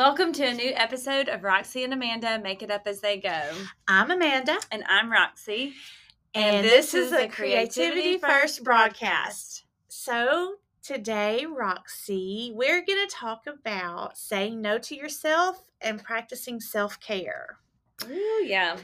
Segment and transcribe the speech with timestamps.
[0.00, 3.38] Welcome to a new episode of Roxie and Amanda Make It Up As They Go.
[3.86, 5.74] I'm Amanda, And I'm Roxie.
[6.34, 9.64] and, this is a Creativity First broadcast.
[9.88, 16.98] So, today, Roxie, we're going to talk about saying no to yourself and practicing self
[16.98, 17.58] care.
[18.02, 18.78] Oh, yeah.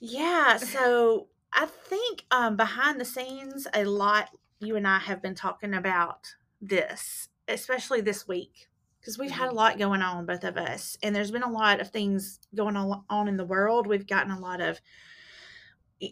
[0.00, 4.28] Yeah, so I think um, behind the scenes, a lot
[4.60, 8.68] you and I have been talking about this, especially this week,
[9.06, 11.80] because we've had a lot going on, both of us, and there's been a lot
[11.80, 13.86] of things going on on in the world.
[13.86, 14.80] We've gotten a lot of,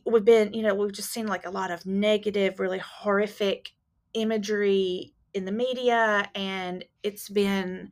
[0.07, 3.73] we've been, you know, we've just seen like a lot of negative, really horrific
[4.13, 7.91] imagery in the media, and it's been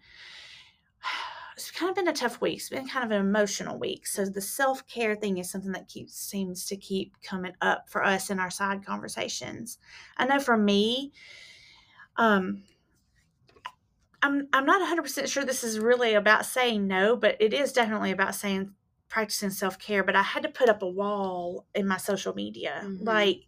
[1.56, 2.58] it's kind of been a tough week.
[2.58, 4.06] It's been kind of an emotional week.
[4.06, 8.04] So the self care thing is something that keeps seems to keep coming up for
[8.04, 9.78] us in our side conversations.
[10.16, 11.12] I know for me,
[12.16, 12.62] um,
[14.22, 17.72] I'm I'm not 100 percent sure this is really about saying no, but it is
[17.72, 18.72] definitely about saying
[19.08, 20.02] practicing self care.
[20.04, 23.04] But I had to put up a wall in my social media, Mhm.
[23.04, 23.46] like.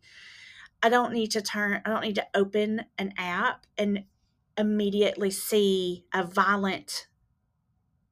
[0.82, 4.04] I don't need to turn, I don't need to open an app and
[4.58, 7.06] immediately see a violent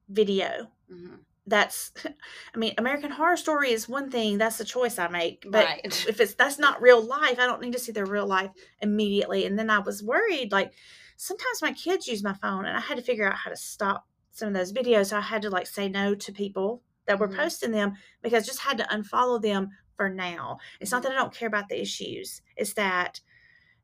[0.09, 0.71] video.
[0.91, 1.19] Mhm.
[1.45, 1.91] That's,
[2.55, 4.37] I mean, American Horror Story is one thing.
[4.37, 5.45] That's a choice I make.
[5.47, 6.05] But Right.
[6.07, 9.45] if it's that's not real life, I don't need to see their real life immediately.
[9.45, 10.73] And then I was worried, like
[11.17, 14.07] sometimes my kids use my phone, and I had to figure out how to stop
[14.31, 15.07] some of those videos.
[15.09, 17.29] So I had to like say no to people that were Mhm.
[17.29, 20.57] posting them because I just had to unfollow them for now.
[20.79, 22.41] It's not that I don't care about the issues.
[22.55, 23.19] It's that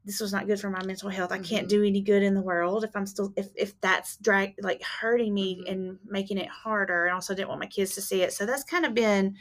[0.05, 1.31] this was not good for my mental health.
[1.31, 1.69] I can't Mhm.
[1.69, 5.33] do any good in the world if I'm still if if that's drag like hurting
[5.33, 5.67] me Mhm.
[5.67, 7.05] and making it harder.
[7.05, 8.33] And also didn't want my kids to see it.
[8.33, 9.37] So that's kind of been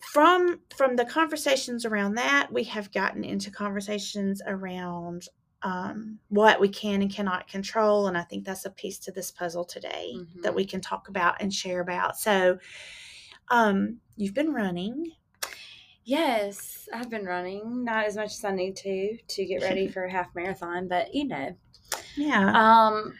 [0.00, 5.28] from from the conversations around that we have gotten into conversations around
[5.62, 9.30] um, what we can and cannot control and i think that's a piece to this
[9.30, 10.56] puzzle today that Mhm.
[10.56, 12.16] we can talk about and share about.
[12.18, 12.58] So
[13.48, 15.12] um, you've been running.
[16.04, 20.04] Yes, I've been running, not as much as I need to to get ready for
[20.04, 21.54] a half marathon, but you know,
[22.16, 22.52] yeah.
[22.54, 23.14] Um,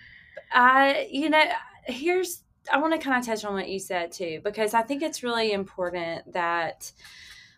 [0.53, 1.45] I, you know,
[1.85, 2.43] here's,
[2.73, 5.23] I want to kind of touch on what you said too, because I think it's
[5.23, 6.91] really important that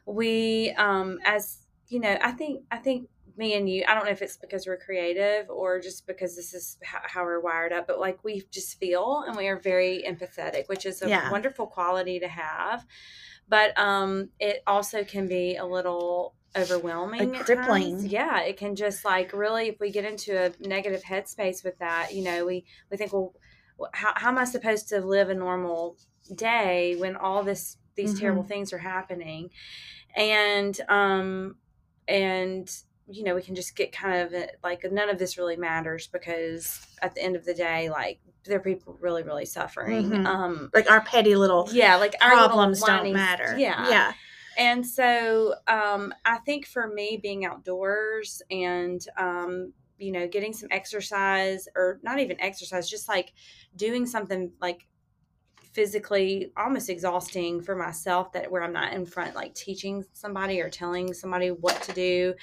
[0.07, 4.11] we, um, as, you know, I think, I think me and you, I don't know
[4.11, 7.87] if it's because we're creative or just because this is how, how we're wired up,
[7.87, 11.31] but like we just feel and we are very empathetic, which is a Yeah.
[11.31, 12.87] wonderful quality to have.
[13.49, 17.99] But um, it also can be a little overwhelming, at crippling.
[17.99, 18.05] times.
[18.05, 22.15] Yeah, it can just like really, if we get into a negative headspace with that,
[22.15, 23.35] you know, we we think, well,
[23.93, 25.97] how how am I supposed to live a normal
[26.35, 28.19] day when all this these Mhm.
[28.21, 29.51] terrible things are happening,
[30.17, 31.57] and um
[32.09, 32.71] and
[33.09, 36.87] you know we can just get kind of like none of this really matters because
[37.03, 40.11] at the end of the day like there are people really really suffering.
[40.11, 40.27] Mhm.
[40.27, 43.57] um like our petty little yeah like our problems don't matter.
[43.59, 43.89] yeah.
[43.89, 44.13] Yeah.
[44.59, 50.69] And so um, I think for me, being outdoors and, um, you know, getting some
[50.71, 53.33] exercise or not even exercise, just like
[53.77, 54.87] doing something like
[55.73, 60.69] physically almost exhausting for myself that where I'm not in front, like teaching somebody or
[60.69, 62.35] telling somebody what to do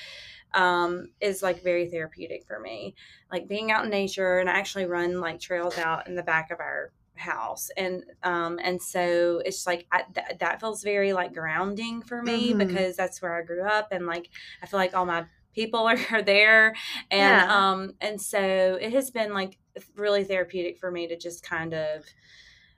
[0.53, 2.95] um, is like very therapeutic for me.
[3.31, 6.51] Like being out in nature and I actually run like trails out in the back
[6.51, 11.33] of our house and um and so it's like I, th- that feels very like
[11.33, 12.57] grounding for me Mhm.
[12.59, 14.29] because that's where I grew up and like
[14.63, 16.75] I feel like all my people are, are there
[17.11, 17.71] and Yeah.
[17.71, 19.57] um and so it has been like
[19.95, 22.05] really therapeutic for me to just kind of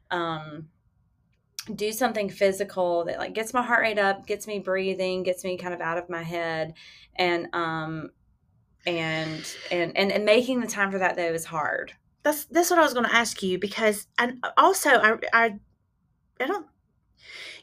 [0.09, 0.69] um
[1.75, 5.57] do something physical that like gets my heart rate up gets me breathing gets me
[5.57, 6.73] kind of out of my head.
[7.15, 8.09] And um
[8.85, 11.93] and and and, and making the time for that though is hard.
[12.23, 15.59] That's that's what I was going to ask you because and also I I
[16.39, 16.67] I don't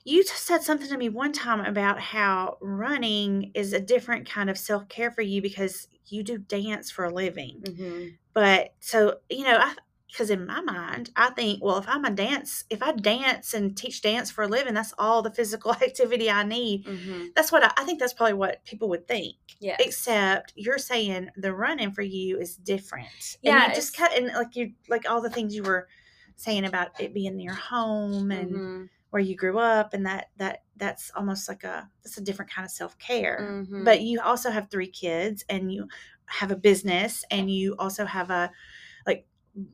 [0.04, 4.56] you said something to me one time about how running is a different kind of
[4.58, 7.62] self-care for you because you do dance for a living.
[7.76, 9.75] hmm But so, you know, I
[10.10, 13.76] because in my mind, I think, well, if I'm a dance, if I dance and
[13.76, 16.87] teach dance for a living, that's all the physical activity I need.
[16.87, 19.37] hmm That's what I, I think that's probably what people would think.
[19.60, 23.37] yeah Except you're saying the running for you is different.
[23.43, 25.88] Yeah, and you just cut and like you like all the things you were
[26.37, 28.88] saying about it being your home and Mhm.
[29.11, 32.64] where you grew up, and that that that's almost like a that's a different kind
[32.64, 33.38] of self care.
[33.70, 33.84] Mhm.
[33.84, 35.88] But you also have three kids, and you
[36.26, 38.50] have a business, and you also have a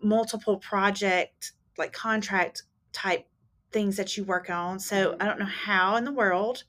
[0.03, 3.27] multiple project like contract type
[3.73, 4.79] things that you work on.
[4.79, 5.17] So Mhm.
[5.21, 6.65] I don't know how in the world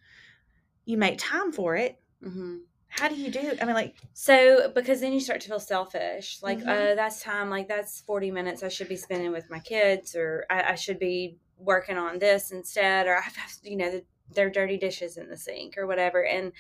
[0.86, 2.64] you make time for it Mhm.
[2.88, 3.58] How do you do?
[3.62, 6.68] I mean, like, So, because then you start to feel selfish, like, Mhm.
[6.68, 10.46] uh, that's time, like, that's 40 minutes I should be spending with my kids, or
[10.50, 14.50] I, I should be working on this instead, or I have, you know, the, their
[14.50, 16.26] dirty dishes in the sink or whatever.
[16.26, 16.52] And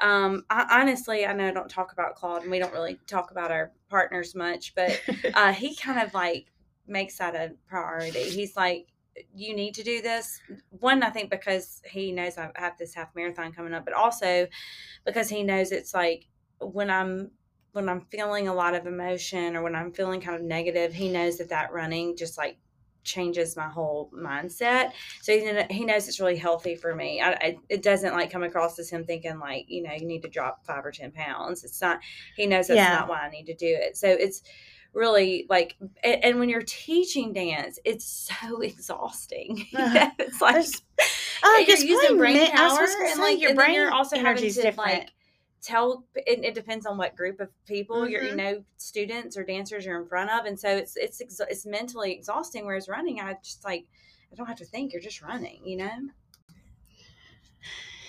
[0.00, 3.30] um, I, honestly, I know I don't talk about Claude and we don't really talk
[3.30, 5.00] about our partners much, but
[5.34, 6.46] uh, he kind of like
[6.86, 8.24] makes that a priority.
[8.24, 8.86] He's like,
[9.34, 10.40] you need to do this.
[10.70, 14.46] One, I think because he knows I have this half marathon coming up, but also
[15.04, 16.26] because he knows it's like
[16.58, 17.30] when I'm
[17.72, 21.08] when I'm feeling a lot of emotion or when I'm feeling kind of negative, he
[21.08, 22.58] knows that that running just like
[23.04, 24.92] changes my whole mindset.
[25.22, 27.20] So he, he knows it's really healthy for me.
[27.20, 30.22] I, I, it doesn't like come across as him thinking like, you know, you need
[30.22, 31.64] to drop five or 10 pounds.
[31.64, 32.00] It's not,
[32.36, 32.94] he knows that's Yeah.
[32.94, 33.96] not why I need to do it.
[33.96, 34.42] So it's
[34.92, 39.66] really like, and, and when you're teaching dance, it's so exhausting.
[39.76, 40.10] Uh-huh.
[40.18, 40.66] it's like,
[41.42, 44.62] oh, you're using brain power just and like your brain you're also having energy to
[44.62, 44.78] different.
[44.78, 45.10] like
[45.62, 48.36] tell it, it depends on what group of people you're you Mhm.
[48.36, 52.66] know students or dancers you're in front of and so it's it's it's mentally exhausting
[52.66, 53.86] whereas running i just like
[54.32, 56.10] i don't have to think you're just running you know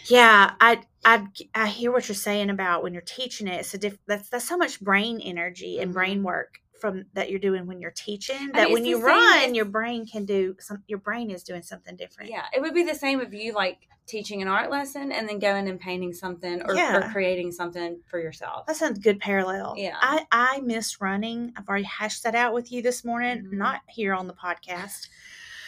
[0.06, 3.60] Yeah, I I I hear what you're saying about when you're teaching it.
[3.60, 6.24] It's a diff- that's that's so much brain energy and brain Mhm.
[6.24, 8.38] work from that you're doing when you're teaching.
[8.40, 10.84] mean, That when you run, as- your brain can do some.
[10.88, 12.30] Your brain is doing something different.
[12.32, 15.38] yeah it would be the same if you like teaching an art lesson and then
[15.40, 19.76] going and painting something or, or creating something for yourself That's a good parallel.
[19.78, 19.96] Yeah.
[20.02, 21.54] I I miss running.
[21.56, 23.54] I've already hashed that out with you this morning, Mhm.
[23.54, 25.08] not here on the podcast.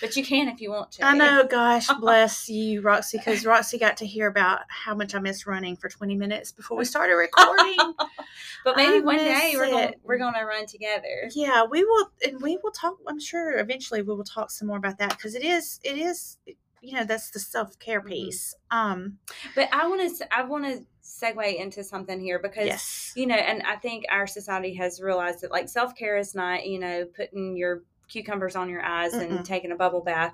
[0.03, 3.79] But you can if you want to I know, gosh, bless you, Roxie, because Roxie
[3.79, 7.13] got to hear about how much I miss running for 20 minutes before we started
[7.13, 7.93] recording.
[8.65, 9.99] but maybe I one day we're going it.
[10.03, 12.97] we're going to run together yeah, we will, and we will talk.
[13.07, 16.37] I'm sure eventually we will talk some more about that because it is, it is,
[16.81, 18.07] you know, that's the self care Mhm.
[18.09, 18.55] piece.
[18.71, 19.19] Um,
[19.55, 23.35] but i want to i want to segue into something here because yes, you know
[23.35, 27.55] and i think our society has realized that like self-care is not you know putting
[27.55, 27.83] your
[28.13, 29.37] cucumbers on your eyes Mm-mm.
[29.37, 30.33] and taking a bubble bath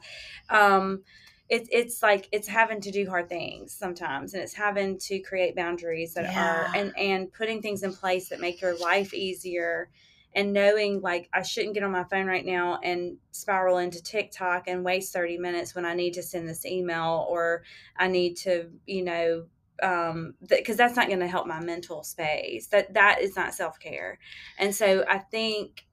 [0.49, 1.01] um
[1.49, 5.55] it, it's like it's having to do hard things sometimes and it's having to create
[5.55, 6.43] boundaries that Yeah.
[6.43, 9.89] are and and putting things in place that make your life easier
[10.35, 14.67] and knowing like I shouldn't get on my phone right now and spiral into TikTok
[14.67, 17.63] and waste 30 minutes when I need to send this email or
[17.97, 19.45] I need to, you know,
[19.81, 22.67] um because that's not going to help my mental space.
[22.67, 24.19] That that is not self-care.
[24.59, 25.85] And so I think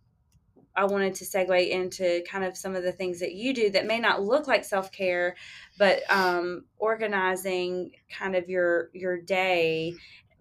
[0.77, 3.87] I wanted to segue into kind of some of the things that you do that
[3.87, 5.37] may not look like self-care,
[5.79, 9.95] but um organizing kind of your your day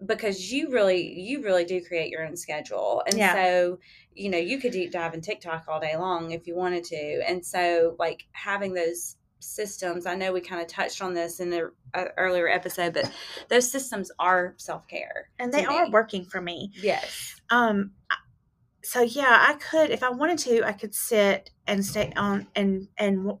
[0.04, 3.32] because you really you really do create your own schedule and Yeah.
[3.32, 3.78] so
[4.14, 7.22] you know you could deep dive in tiktok all day long if you wanted to
[7.26, 11.48] and so like having those systems i know we kind of touched on this in
[11.48, 13.10] the uh, earlier episode but
[13.48, 16.70] those systems are self-care and they are working for me.
[16.74, 17.92] yes Um,
[18.86, 22.88] so yeah, I could, if I wanted to, I could sit and stay on and
[22.96, 23.38] and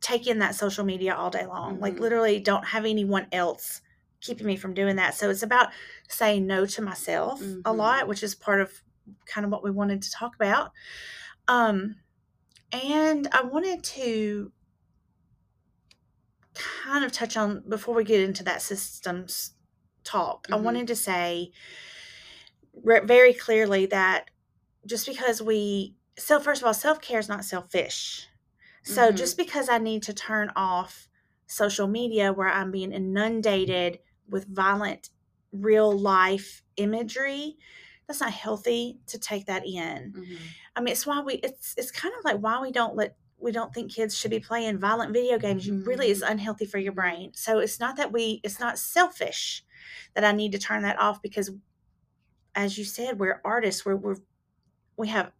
[0.00, 1.78] take in that social media all day long.
[1.80, 2.00] Like Mhm.
[2.00, 3.80] literally, don't have anyone else
[4.20, 5.14] keeping me from doing that.
[5.14, 5.72] So it's about
[6.08, 7.76] saying no to myself a Mhm.
[7.76, 8.82] lot, which is part of
[9.26, 10.72] kind of what we wanted to talk about.
[11.48, 11.96] Um,
[12.72, 14.52] and I wanted to
[16.54, 19.54] kind of touch on before we get into that systems
[20.04, 20.46] talk.
[20.52, 20.62] I Mhm.
[20.64, 21.52] wanted to say
[22.74, 24.30] very clearly that
[24.86, 28.28] just because we so first of all self-care is not selfish.
[28.84, 29.16] So Mhm.
[29.16, 31.08] just because i need to turn off
[31.46, 35.10] social media where i'm being inundated with violent
[35.52, 37.56] real life imagery
[38.06, 40.12] that's not healthy to take that in.
[40.16, 40.38] Mhm.
[40.76, 43.52] i mean it's why we it's it's kind of like why we don't let we
[43.52, 45.66] don't think kids should be playing violent video games.
[45.66, 47.32] You really is unhealthy for your brain.
[47.34, 49.64] So it's not that we it's not selfish
[50.14, 51.50] that i need to turn that off because
[52.54, 54.16] as you said we're artists we're, we're
[54.96, 55.32] we have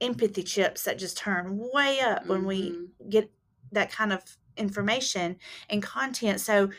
[0.00, 3.10] empathy chips that just turn way up when we Mhm.
[3.10, 3.30] get
[3.72, 4.22] that kind of
[4.56, 5.38] information
[5.70, 6.70] and content so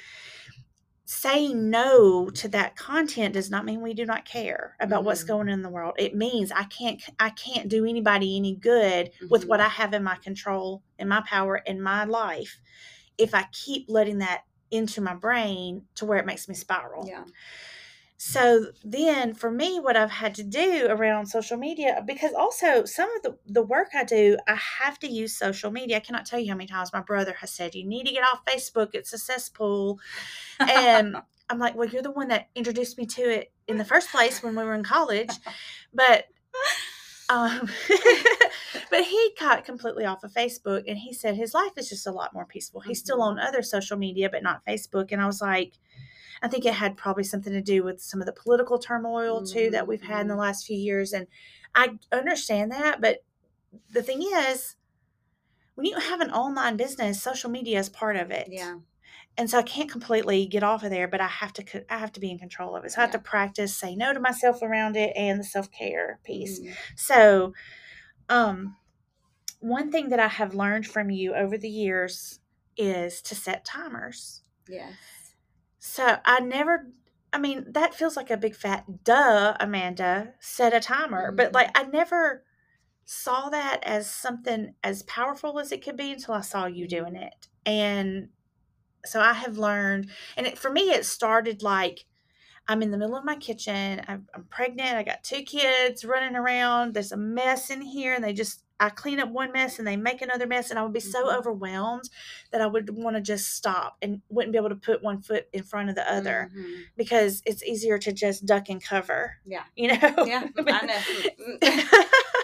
[1.05, 5.27] saying no to that content does not mean we do not care about what's Mhm.
[5.27, 9.12] going on in the world it means i can't i can't do anybody any good
[9.29, 9.63] with what Mhm.
[9.65, 12.62] i have in my control in my power in my life
[13.17, 17.24] if i keep letting that into my brain to where it makes me spiral yeah
[18.21, 23.09] so then for me what i've had to do around social media because also some
[23.15, 25.95] of the, the work i do i have to use social media.
[25.95, 28.23] I cannot tell you how many times my brother has said you need to get
[28.23, 28.89] off facebook.
[28.93, 29.99] It's a cesspool.
[30.59, 31.15] And
[31.49, 34.43] i'm like well you're the one that introduced me to it in the first place
[34.43, 35.31] when we were in college.
[35.93, 36.25] But
[37.29, 37.69] um
[38.91, 42.11] but he got completely off of facebook and he said his life is just a
[42.11, 42.81] lot more peaceful.
[42.81, 43.27] He's still Mhm.
[43.27, 45.13] on other social media but not facebook.
[45.13, 45.75] And i was like
[46.41, 49.69] I think it had probably something to do with some of the political turmoil too
[49.72, 50.39] that we've had in the Mhm.
[50.39, 51.13] last few years.
[51.13, 51.27] And
[51.75, 53.24] I understand that, but
[53.91, 54.75] the thing is,
[55.75, 58.48] when you have an online business, social media is part of it.
[58.51, 58.79] Yeah.
[59.38, 62.12] And so I can't completely get off of there, but I have to I have
[62.13, 62.91] to be in control of it.
[62.91, 66.60] So I have to practice say no to myself around it and the self-care piece.
[66.60, 66.77] Mhm.
[66.96, 67.53] So
[68.29, 68.77] um
[69.62, 72.39] one thing that I have learned from you over the years
[72.77, 74.43] is to set timers.
[74.67, 75.18] Yes.
[75.79, 76.88] So I never
[77.31, 81.31] I mean, that feels like a big fat duh, Amanda, set a timer.
[81.31, 81.55] But Mhm.
[81.55, 82.43] like I never
[83.05, 87.15] saw that as something as powerful as it could be until I saw you doing
[87.15, 87.50] it.
[87.65, 88.29] And
[89.05, 92.05] so I have learned and it, for me it started like
[92.67, 94.01] I'm in the middle of my kitchen.
[94.07, 94.95] I'm, I'm pregnant.
[94.95, 96.93] I got two kids running around.
[96.93, 99.98] There's a mess in here, and they just I clean up one mess and they
[99.98, 101.38] make another mess, and I would be so Mhm.
[101.38, 102.09] overwhelmed
[102.51, 105.48] that I would want to just stop and wouldn't be able to put one foot
[105.51, 106.86] in front of the other Mhm.
[106.95, 109.38] because it's easier to just duck and cover.
[109.45, 109.63] Yeah.
[109.75, 109.95] You know.
[110.27, 110.48] Yeah.
[110.55, 111.57] I know.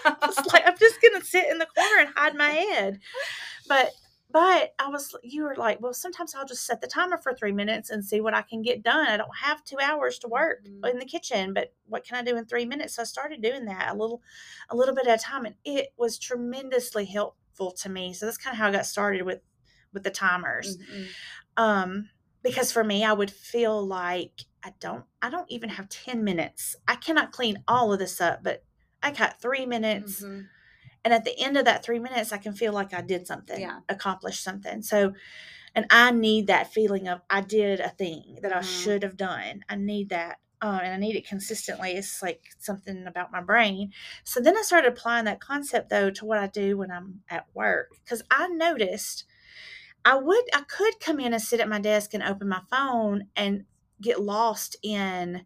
[0.04, 3.00] I was like, I'm just gonna sit in the corner and hide my head.
[3.68, 3.90] But
[4.36, 7.52] but I was you were like, well, sometimes I'll just set the timer for three
[7.52, 9.06] minutes and see what I can get done.
[9.06, 10.90] I don't have two hours to work Mhm.
[10.90, 12.96] in the kitchen, but what can I do in three minutes?
[12.96, 14.20] So I started doing that a little
[14.68, 18.12] a little bit at a time and it was tremendously helpful to me.
[18.12, 19.40] So that's kind of how I got started with
[19.94, 21.08] with the timers Mhm.
[21.56, 22.10] um
[22.42, 26.76] because for me i would feel like i don't i don't even have 10 minutes
[26.86, 28.62] i cannot clean all of this up but
[29.02, 30.48] i got three minutes Mhm.
[31.06, 33.60] And at the end of that three minutes i can feel like i did something
[33.60, 33.78] Yeah.
[33.88, 35.12] accomplished something so
[35.74, 38.64] and i need that feeling of i did a thing that i Mhm.
[38.64, 43.06] should have done i need that uh, and i need it consistently it's like something
[43.06, 43.92] about my brain
[44.24, 47.46] so then i started applying that concept though to what i do when i'm at
[47.54, 49.24] work because i noticed
[50.04, 53.28] I would I could come in and sit at my desk and open my phone
[53.34, 53.64] and
[54.00, 55.44] get lost in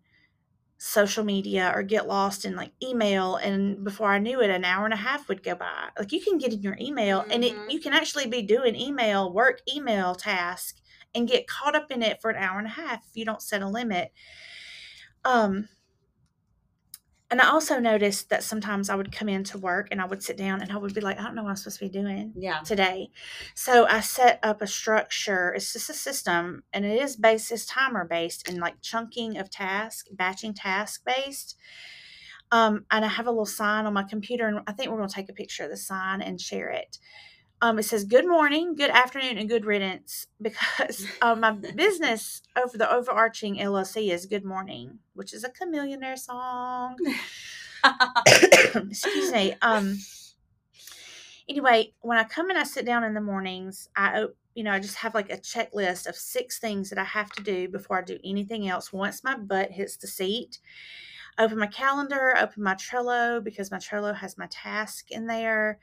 [0.82, 4.86] social media or get lost in like email and before I knew it an hour
[4.86, 5.90] and a half would go by.
[5.98, 7.68] Like you can get in your email and it Mhm.
[7.68, 10.78] you can actually be doing email work email task
[11.14, 13.42] and get caught up in it for an hour and a half if you don't
[13.42, 14.12] set a limit.
[15.24, 15.68] Um
[17.30, 20.36] and I also noticed that sometimes I would come into work and I would sit
[20.36, 22.34] down and I would be like, I don't know what I'm supposed to be doing
[22.34, 22.62] Yeah.
[22.64, 23.10] today.
[23.54, 25.52] So I set up a structure.
[25.54, 29.50] It's just a system and it is based, it's timer based and like chunking of
[29.50, 31.56] task, batching task based.
[32.52, 35.08] Um, and I have a little sign on my computer and I think we're going
[35.08, 36.98] to take a picture of the sign and share it.
[37.62, 42.78] Um, it says good morning, good afternoon, and good riddance because uh, my business over
[42.78, 46.96] the overarching LLC is good morning, which is a Chamillionaire song.
[48.74, 49.54] Excuse me.
[49.62, 49.98] Um.
[51.48, 54.78] Anyway, when I come and I sit down in the mornings, I you know I
[54.80, 58.02] just have like a checklist of six things that I have to do before I
[58.02, 58.92] do anything else.
[58.92, 60.60] Once my butt hits the seat,
[61.38, 65.78] open my calendar, open my Trello because my Trello has my task in there.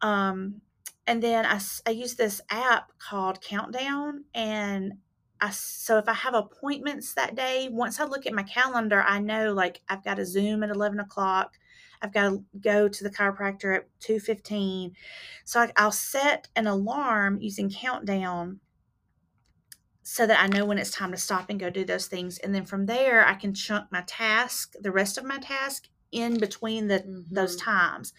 [0.00, 0.62] Um,
[1.06, 4.94] and then I use this app called Countdown, and
[5.40, 9.18] I so if I have appointments that day, once I look at my calendar, I
[9.18, 11.58] know like I've got a Zoom at eleven o'clock.
[12.00, 14.94] I've got to go to the chiropractor at two fifteen,
[15.44, 18.60] so I, I'll set an alarm using Countdown
[20.04, 22.38] so that I know when it's time to stop and go do those things.
[22.38, 26.38] And then from there, I can chunk my task, the rest of my task, in
[26.38, 27.60] between the those Mhm.
[27.64, 28.12] times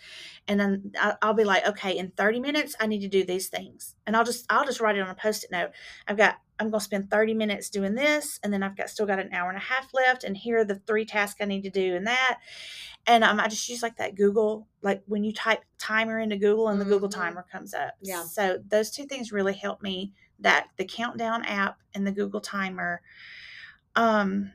[0.47, 3.47] and then I- i'll be like okay in 30 minutes i need to do these
[3.47, 5.71] things and i'll just i'll just write it on a post-it note
[6.07, 9.05] i've got i'm going to spend 30 minutes doing this and then i've got still
[9.05, 11.63] got an hour and a half left and here are the three tasks i need
[11.63, 12.39] to do and that
[13.05, 16.69] and um, i just use like that google like when you type timer into google
[16.69, 17.13] and the google Mhm.
[17.13, 18.23] timer comes up Yeah.
[18.23, 23.01] so those two things really help me that the countdown app and the google timer
[23.95, 24.51] um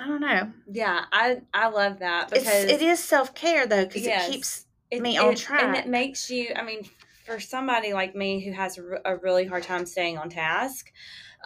[0.00, 1.04] i don't know Yeah.
[1.12, 4.28] I I love that because it is self-care though because Yes.
[4.28, 5.62] it keeps it, me on track.
[5.62, 6.88] and it makes you i mean
[7.26, 10.92] for somebody like me who has a, really hard time staying on task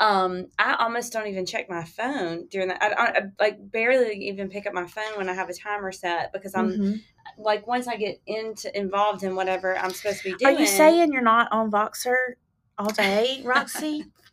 [0.01, 4.29] um i almost don't even check my phone during that I, I, I like barely
[4.29, 7.01] even pick up my phone when i have a timer set because i'm Mhm.
[7.39, 10.57] like once i get into involved in whatever i'm supposed to be doing.
[10.57, 12.35] Are you saying you're not on Voxer
[12.77, 14.05] all day, Roxie?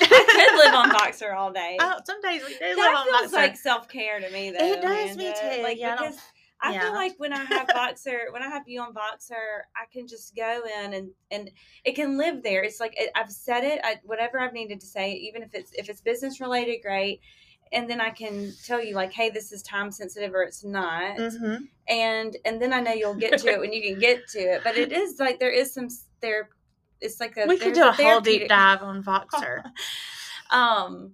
[0.00, 3.32] i could live on Voxer all day Oh, some days we do live that feels
[3.32, 5.62] like self-care to me though It does me too.
[5.62, 6.18] like Yeah, I because
[6.62, 6.80] I yeah.
[6.82, 10.36] feel like when I have Voxer, when I have you on Voxer, I can just
[10.36, 11.50] go in and and
[11.84, 12.62] it can live there.
[12.62, 15.72] It's like it, I've said it, I, whatever I've needed to say, even if it's
[15.72, 17.20] if it's business related, great.
[17.72, 21.16] And then I can tell you like, hey, this is time sensitive or it's not,
[21.16, 21.68] Mhm.
[21.88, 24.62] and and then I know you'll get to it when you can get to it.
[24.64, 25.88] But it is like there is some
[26.20, 26.50] there.
[27.00, 29.62] It's like a We could do a whole deep dive on Voxer.
[30.50, 31.12] um,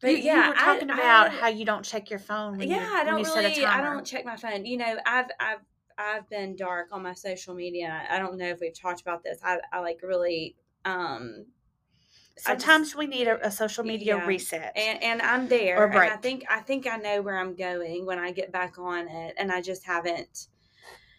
[0.00, 2.58] but you, yeah, you were I- talking about I- how you don't check your phone.
[2.58, 3.64] When you, yeah, I don't really.
[3.64, 4.64] I don't check my phone.
[4.66, 5.58] You know, I've I've
[5.96, 8.02] I've been dark on my social media.
[8.10, 9.38] I don't know if we've talked about this.
[9.44, 14.26] I I like really um I just- Sometimes we need a, a social media Yeah.
[14.26, 14.72] reset.
[14.76, 15.78] and and I'm there.
[15.82, 18.78] Or and I think I think I know where I'm going when I get back
[18.78, 20.48] on it, and I just haven't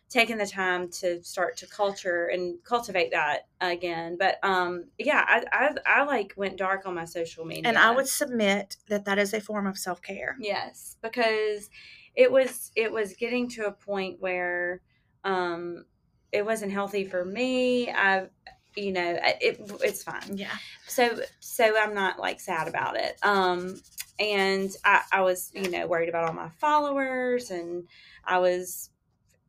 [0.10, 4.18] taken the time to start to culture and cultivate that again.
[4.18, 7.92] But um, yeah, I I, I like went dark on my social media, and I
[7.92, 10.36] would submit that that is a form of self care.
[10.40, 11.70] yes because
[12.16, 14.82] it was it was getting to a point where
[15.24, 15.86] um
[16.32, 17.90] it wasn't healthy for me.
[17.90, 18.28] I
[18.76, 20.52] you know it it's fine Yeah.
[20.86, 23.80] so so i'm not like sad about it um
[24.20, 27.88] and i i was you know worried about all my followers and
[28.26, 28.90] i was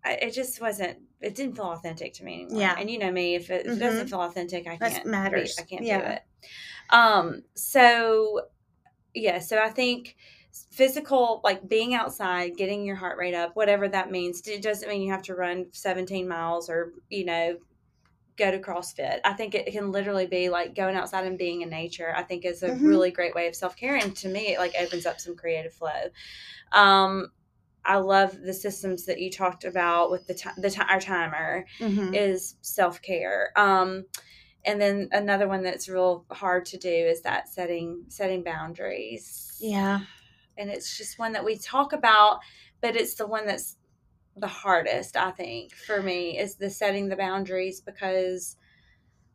[0.07, 2.77] I, it just wasn't it didn't feel authentic to me anymore Yeah.
[2.79, 5.57] and you know me if it, it doesn't feel authentic i can't be- matters.
[5.59, 5.99] i can't Yeah.
[6.01, 6.23] do it
[6.91, 8.43] um so
[9.15, 10.17] yeah so i think
[10.71, 15.03] physical like being outside getting your heart rate up whatever that means it doesn't mean
[15.03, 17.57] you have to run 17 miles or you know
[18.39, 19.21] go to CrossFit.
[19.25, 22.13] I think it can literally be like going outside and being in nature.
[22.15, 22.85] I think is a Mhm.
[22.87, 25.73] really great way of self care, and to me, it like opens up some creative
[25.73, 26.11] flow.
[26.73, 27.33] Um,
[27.87, 31.65] I love the systems that you talked about with the ti the ti our timer
[31.81, 32.15] Mhm.
[32.15, 33.53] is self care.
[33.57, 34.07] Um,
[34.65, 39.57] and then another one that's real hard to do is that setting setting boundaries.
[39.61, 40.01] Yeah.
[40.59, 42.41] and it's just one that we talk about,
[42.81, 43.77] but it's the one that's
[44.37, 48.57] the hardest I think for me is the setting the boundaries because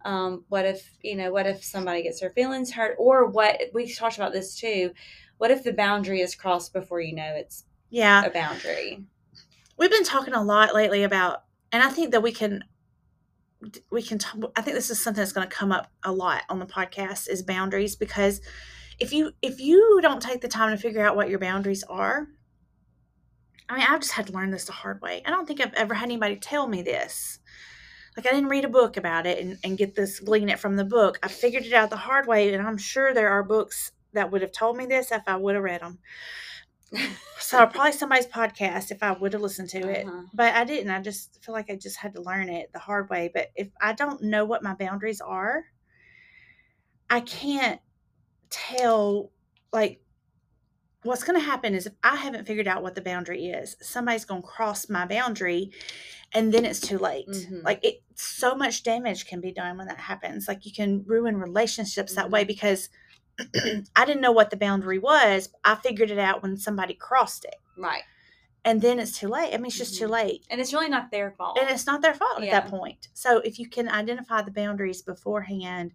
[0.03, 3.91] um, what if you know what if somebody gets their feelings hurt or what we
[3.93, 4.91] talked about this too
[5.38, 8.25] what if the boundary is crossed before you know it's Yeah.
[8.25, 9.05] a boundary
[9.77, 12.63] We've been talking a lot lately about, and I think that we can,
[13.91, 14.19] we can.
[14.19, 16.67] Talk, I think this is something that's going to come up a lot on the
[16.67, 18.41] podcast is boundaries because
[19.00, 22.27] if you if you don't take the time to figure out what your boundaries are,
[23.67, 25.24] I mean, I've just had to learn this the hard way.
[25.25, 27.39] I don't think I've ever had anybody tell me this.
[28.16, 30.75] Like I didn't read a book about it and, and get this glean it from
[30.75, 31.18] the book.
[31.24, 34.44] I figured it out the hard way, and I'm sure there are books that would
[34.44, 35.98] have told me this if I would have read them.
[37.40, 40.06] So probably somebody's podcast if I would have listened to it.
[40.08, 40.24] Uh-huh.
[40.34, 40.92] But I didn't.
[40.92, 43.30] I just feel like I just had to learn it the hard way.
[43.34, 45.66] But if I don't know what my boundaries are,
[47.10, 47.82] I can't
[48.50, 49.32] tell
[49.74, 50.01] like
[51.04, 54.25] what's going to happen is if I haven't figured out what the boundary is, somebody's
[54.25, 55.72] going to cross my boundary
[56.34, 57.27] and then it's too late.
[57.27, 57.64] Mhm.
[57.64, 60.48] Like it so much damage can be done when that happens.
[60.48, 62.90] Like you can ruin relationships that way because
[63.96, 65.50] I didn't know what the boundary was.
[65.64, 67.56] I figured it out when somebody crossed it.
[67.77, 68.04] right
[68.64, 69.54] And then it's too late.
[69.54, 70.12] I mean, it's just too Mhm.
[70.12, 70.46] late.
[70.50, 73.08] and it's really not their fault And it's not their fault at that point.
[73.14, 75.94] So if you can identify the boundaries beforehand,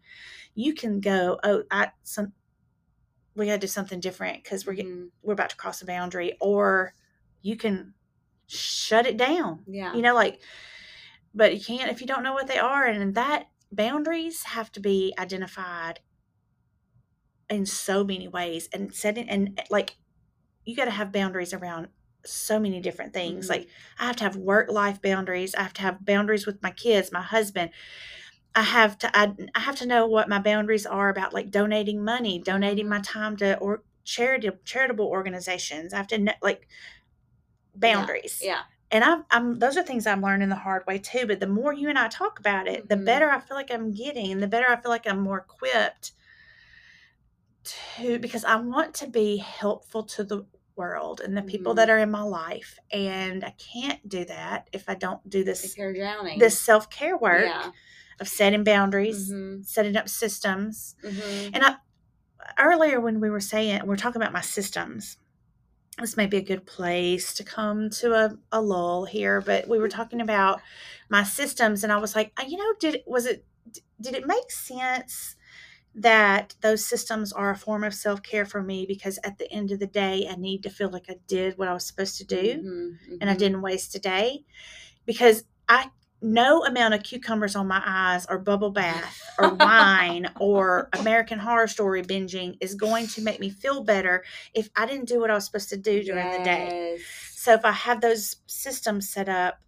[0.54, 2.32] you can go, oh, I some
[3.34, 5.10] we got to do something different because we're getting, Mhm.
[5.22, 6.94] we're about to cross a boundary, or
[7.42, 7.92] you can
[8.46, 9.62] shut it down.
[9.66, 10.40] yeah You know, like,
[11.34, 14.80] but you can't if you don't know what they are, and that boundaries have to
[14.80, 16.00] be identified
[17.50, 19.96] in so many ways, and setting and like
[20.64, 21.88] you got to have boundaries around
[22.24, 23.48] so many different things.
[23.48, 23.50] Mhm.
[23.50, 25.54] Like I have to have work life boundaries.
[25.54, 27.70] I have to have boundaries with my kids, my husband.
[28.54, 32.04] I have to I, I have to know what my boundaries are about like donating
[32.04, 35.92] money, donating my time to or charity charitable organizations.
[35.92, 36.68] I have to know like
[37.74, 38.40] boundaries.
[38.40, 41.26] yeah And I'm, I'm those are things I'm learning the hard way too.
[41.26, 43.04] But the more you and I talk about it, the Mhm.
[43.04, 46.12] better I feel like I'm getting, and the better I feel like I'm more equipped
[47.66, 51.76] to because I want to be helpful to the world and the people Mhm.
[51.76, 52.78] that are in my life.
[52.90, 56.90] And I can't do that if I don't do this if you're drowning this self
[56.90, 57.70] care work yeah
[58.18, 59.64] of setting boundaries, Mhm.
[59.66, 60.94] setting up systems.
[61.02, 61.50] Mhm.
[61.54, 61.76] And I
[62.58, 65.18] earlier when we were saying we we're talking about my systems,
[65.98, 69.78] this may be a good place to come to a, a lull here, but we
[69.78, 70.60] were talking about
[71.08, 73.44] my systems and I was like, "Uh, you know, did was it
[74.00, 75.36] did it make sense
[75.96, 79.78] that those systems are a form of self-care for me because at the end of
[79.80, 82.64] the day I need to feel like I did what I was supposed to do
[82.64, 82.98] Mhm.
[83.20, 83.38] and I Mhm.
[83.38, 84.44] didn't waste a day
[85.06, 85.90] because I
[86.22, 91.68] no amount of cucumbers on my eyes or bubble bath or wine or American horror
[91.68, 95.34] story binging is going to make me feel better if I didn't do what I
[95.34, 96.70] was supposed to do during the day.
[97.34, 99.60] So if I have those systems set up,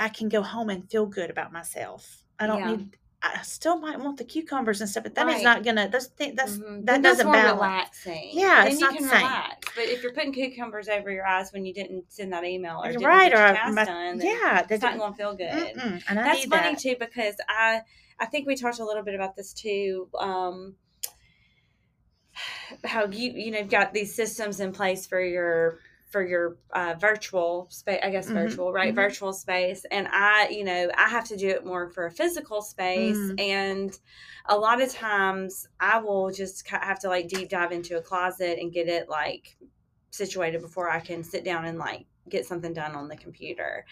[0.00, 2.24] I can go home and feel good about myself.
[2.38, 2.76] I don't Yeah.
[2.76, 2.96] need
[3.36, 5.42] I still might want the cucumbers and stuff, but that is Right.
[5.44, 6.84] not gonna those things that's Mhm.
[6.86, 7.60] that doesn't more balance.
[7.60, 8.30] relaxing.
[8.32, 9.18] Yeah, then it's you not can the same.
[9.22, 9.68] relax.
[9.74, 12.92] But if you're putting cucumbers over your eyes when you didn't send that email or
[13.00, 15.46] right, get your or my- done, yeah, it's that's not to feel good.
[15.48, 16.78] And That's funny that.
[16.78, 17.82] too because I
[18.18, 20.08] I think we talked a little bit about this too.
[20.18, 20.76] Um,
[22.84, 26.94] how you you know you've got these systems in place for your for your uh,
[26.98, 28.96] virtual space i guess Mhm, virtual right mhm.
[28.96, 32.62] virtual space and i you know i have to do it more for a physical
[32.62, 33.40] space Mm.
[33.40, 33.98] and
[34.46, 38.58] a lot of times i will just have to like deep dive into a closet
[38.58, 39.56] and get it like
[40.10, 43.84] situated before i can sit down and like get something done on the computer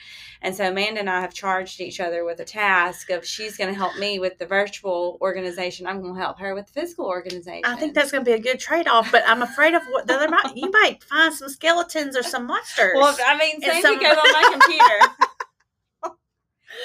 [0.42, 3.72] and so amanda and i have charged each other with a task of she's going
[3.72, 7.06] to help me with the virtual organization i'm going to help her with the physical
[7.06, 9.82] organization I think that's going to be a good trade off, but I'm afraid of
[9.90, 10.56] what the other might.
[10.56, 12.92] You might find some skeletons or some monsters.
[12.94, 15.28] Well, I mean, same some- thing goes on my computer.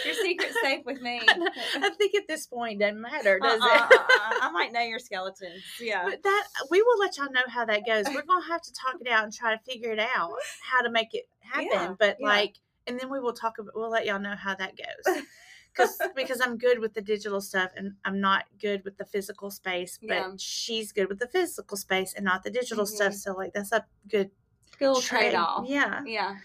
[0.06, 1.22] Your secret's safe with me.
[1.28, 3.82] I think at this point it doesn't matter, does Uh-uh, it?
[4.00, 4.40] uh-uh.
[4.42, 5.64] I might know your skeletons.
[5.80, 6.04] Yeah.
[6.06, 8.06] But that we will let y'all know how that goes.
[8.14, 10.90] We're gonna have to talk it out and try to figure it out how to
[10.92, 11.68] make it happen.
[11.72, 12.28] Yeah, but yeah.
[12.28, 12.56] like,
[12.88, 13.74] and then we will talk about.
[13.76, 15.24] We'll let y'all know how that goes.
[15.72, 19.52] Because because I'm good with the digital stuff and I'm not good with the physical
[19.52, 20.00] space.
[20.02, 20.32] But Yeah.
[20.38, 23.14] she's good with the physical space and not the digital stuff.
[23.14, 23.18] Mhm.
[23.18, 24.32] So like that's a good
[24.80, 25.68] Good trade off.
[25.70, 26.02] Yeah.
[26.06, 26.38] Yeah.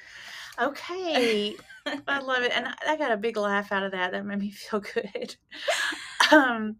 [0.60, 1.56] Okay.
[2.08, 4.12] I love it, and I- got a big laugh out of that.
[4.12, 5.36] That made me feel good.
[6.32, 6.76] um.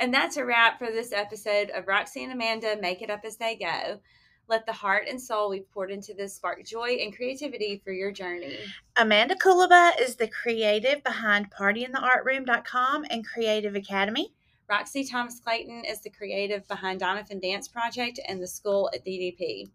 [0.00, 3.36] And that's a wrap for this episode of Roxie and Amanda Make It Up As
[3.36, 4.00] They Go.
[4.48, 8.12] Let the heart and soul we've poured into this spark joy and creativity for your
[8.12, 8.58] journey.
[8.96, 14.34] Amanda Kulaba is the creative behind partyintheartroom.com and Creative Academy.
[14.68, 19.68] Roxie Thomas Clayton is the creative behind Donovan Dance Project and the school at DDP.